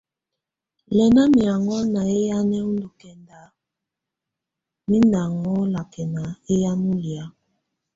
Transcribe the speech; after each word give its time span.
Lɛna 0.97 1.21
miaŋgɔ̀á 1.33 1.81
ná 1.93 2.01
ɛyanɛ 2.15 2.57
ɔ́ 2.67 2.71
ndù 2.75 2.87
kɛnda, 2.99 3.39
mɛ̀ 4.87 5.01
ndɔ̀ 5.07 5.21
angɔ̀á 5.27 5.59
lakɛna 5.73 6.23
ɛyanɛ 6.49 6.87
ù 6.93 6.97
lɛ̀á. 7.05 7.25